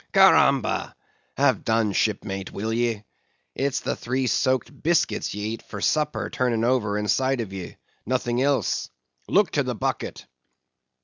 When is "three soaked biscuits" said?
3.95-5.35